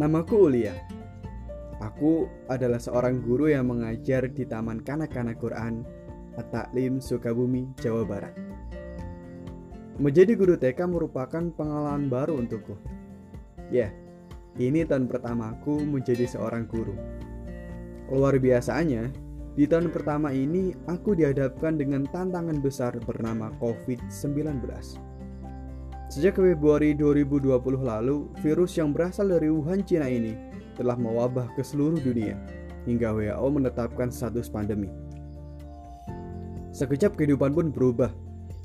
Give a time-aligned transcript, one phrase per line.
[0.00, 0.72] Namaku Ulia.
[1.76, 5.84] Aku adalah seorang guru yang mengajar di Taman Kanak-Kanak Quran
[6.40, 8.32] At-Taklim Sukabumi, Jawa Barat.
[10.00, 12.80] Menjadi guru TK merupakan pengalaman baru untukku.
[13.68, 13.92] Ya,
[14.56, 16.96] ini tahun pertamaku menjadi seorang guru.
[18.08, 19.04] Luar biasanya,
[19.52, 24.64] di tahun pertama ini aku dihadapkan dengan tantangan besar bernama COVID-19.
[26.10, 30.34] Sejak Februari 2020 lalu, virus yang berasal dari Wuhan, Cina ini
[30.74, 32.34] telah mewabah ke seluruh dunia
[32.82, 34.90] hingga WHO menetapkan status pandemi.
[36.74, 38.10] Sekejap kehidupan pun berubah.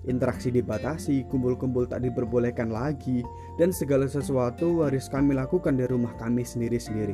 [0.09, 3.21] Interaksi dibatasi, kumpul-kumpul tak diperbolehkan lagi,
[3.61, 7.13] dan segala sesuatu harus kami lakukan di rumah kami sendiri-sendiri.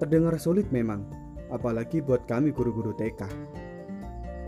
[0.00, 1.04] Terdengar sulit memang,
[1.52, 3.20] apalagi buat kami guru-guru TK.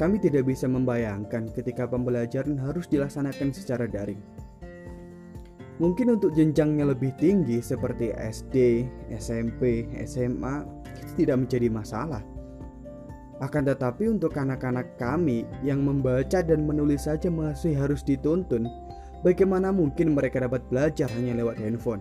[0.01, 4.36] Kami tidak bisa membayangkan ketika pembelajaran harus dilaksanakan secara daring.
[5.77, 10.65] Mungkin untuk jenjangnya lebih tinggi seperti SD, SMP, SMA
[11.05, 12.25] itu tidak menjadi masalah.
[13.45, 18.65] Akan tetapi untuk anak-anak kami yang membaca dan menulis saja masih harus dituntun,
[19.21, 22.01] bagaimana mungkin mereka dapat belajar hanya lewat handphone?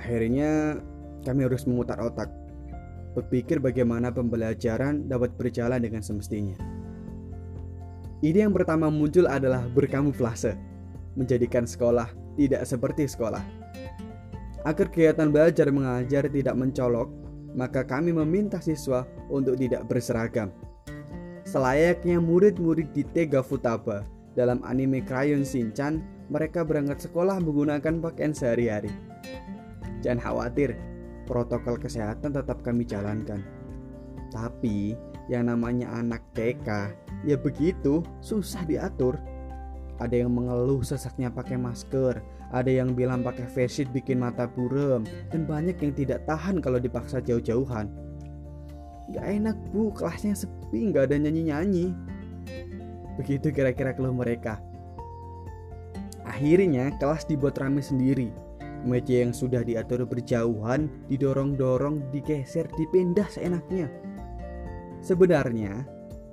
[0.00, 0.80] Akhirnya
[1.28, 2.32] kami harus memutar otak,
[3.12, 6.56] berpikir bagaimana pembelajaran dapat berjalan dengan semestinya.
[8.24, 10.75] Ide yang pertama muncul adalah berkamuflase
[11.16, 13.42] menjadikan sekolah tidak seperti sekolah.
[14.62, 17.08] Agar kegiatan belajar mengajar tidak mencolok,
[17.56, 20.52] maka kami meminta siswa untuk tidak berseragam.
[21.46, 24.04] Selayaknya murid-murid di Tega Futaba
[24.36, 28.92] dalam anime Crayon Shinchan, mereka berangkat sekolah menggunakan pakaian sehari-hari.
[30.04, 30.76] Jangan khawatir,
[31.24, 33.40] protokol kesehatan tetap kami jalankan.
[34.34, 34.92] Tapi
[35.32, 36.68] yang namanya anak TK,
[37.24, 39.16] ya begitu, susah diatur.
[39.96, 42.20] Ada yang mengeluh sesaknya pakai masker,
[42.52, 46.76] ada yang bilang pakai face sheet bikin mata burem, dan banyak yang tidak tahan kalau
[46.76, 47.88] dipaksa jauh-jauhan.
[49.16, 51.96] Gak enak bu, kelasnya sepi, gak ada nyanyi-nyanyi.
[53.16, 54.60] Begitu kira-kira keluh mereka.
[56.26, 58.28] Akhirnya kelas dibuat rame sendiri.
[58.84, 63.88] Meja yang sudah diatur berjauhan, didorong-dorong, digeser, dipindah seenaknya.
[65.00, 65.86] Sebenarnya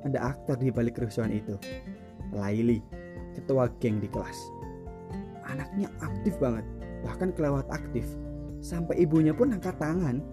[0.04, 1.56] ada aktor di balik kerusuhan itu.
[2.34, 2.84] Laili,
[3.34, 4.38] ketua geng di kelas.
[5.44, 6.64] Anaknya aktif banget,
[7.04, 8.06] bahkan kelewat aktif.
[8.64, 10.24] Sampai ibunya pun angkat tangan.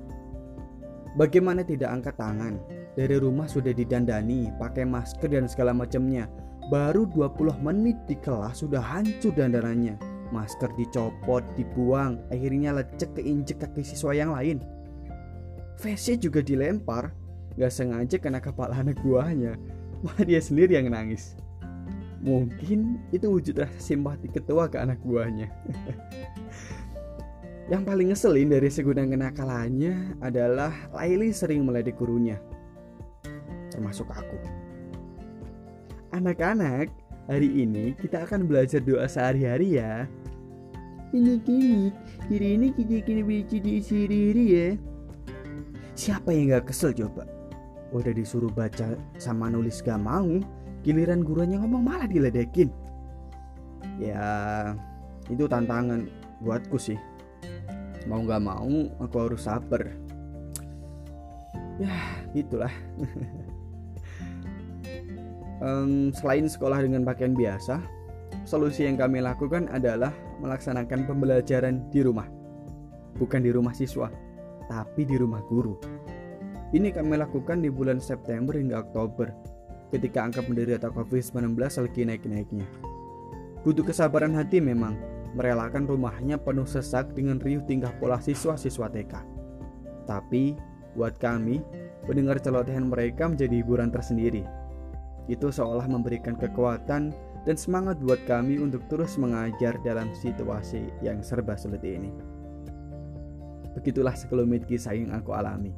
[1.19, 2.63] Bagaimana tidak angkat tangan?
[2.95, 6.31] Dari rumah sudah didandani, pakai masker dan segala macamnya.
[6.71, 9.99] Baru 20 menit di kelas sudah hancur dandanannya.
[10.31, 14.63] Masker dicopot, dibuang, akhirnya lecek keinjek kaki siswa yang lain.
[15.75, 17.11] Face juga dilempar,
[17.59, 19.59] gak sengaja kena kepala anak buahnya.
[20.07, 21.35] Malah dia sendiri yang nangis.
[22.21, 25.49] Mungkin itu wujud rasa simpati ketua ke anak buahnya.
[27.73, 32.37] Yang paling ngeselin dari segudang kenakalannya adalah Laili sering meledek gurunya.
[33.71, 34.37] Termasuk aku.
[36.11, 36.91] Anak-anak,
[37.31, 40.11] hari ini kita akan belajar doa sehari-hari ya.
[41.15, 41.95] Ini kini,
[42.27, 44.69] hari ini kita kini di sehari-hari ya.
[45.95, 47.23] Siapa yang gak kesel coba?
[47.95, 50.43] Udah disuruh baca sama nulis gak mau,
[50.81, 52.73] giliran gurunya ngomong malah diledekin.
[54.01, 54.25] Ya
[55.29, 56.09] itu tantangan
[56.41, 56.97] buatku sih.
[58.09, 59.89] Mau nggak mau aku harus sabar.
[61.81, 61.95] Ya
[62.33, 62.73] gitulah.
[65.61, 67.85] Um, selain sekolah dengan pakaian biasa
[68.49, 70.09] solusi yang kami lakukan adalah
[70.41, 72.25] melaksanakan pembelajaran di rumah.
[73.21, 74.09] Bukan di rumah siswa
[74.73, 75.77] tapi di rumah guru.
[76.73, 79.29] Ini kami lakukan di bulan September hingga Oktober
[79.91, 82.67] ketika angka penderita COVID-19 lagi naik-naiknya.
[83.67, 84.97] Butuh kesabaran hati memang,
[85.37, 89.15] merelakan rumahnya penuh sesak dengan riuh tingkah pola siswa-siswa TK.
[90.09, 90.57] Tapi,
[90.97, 91.61] buat kami,
[92.09, 94.43] mendengar celotehan mereka menjadi hiburan tersendiri.
[95.29, 97.15] Itu seolah memberikan kekuatan
[97.45, 102.11] dan semangat buat kami untuk terus mengajar dalam situasi yang serba sulit ini.
[103.77, 105.71] Begitulah sekelumit kisah yang aku alami.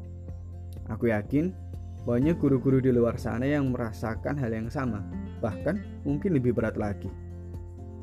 [0.88, 1.52] Aku yakin
[2.02, 5.06] banyak guru-guru di luar sana yang merasakan hal yang sama,
[5.38, 7.10] bahkan mungkin lebih berat lagi.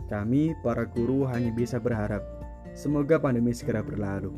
[0.07, 2.23] Kami, para guru, hanya bisa berharap
[2.71, 4.31] semoga pandemi segera berlalu,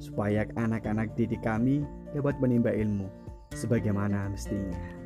[0.00, 1.84] supaya anak-anak didik kami
[2.16, 3.06] dapat menimba ilmu
[3.52, 5.03] sebagaimana mestinya.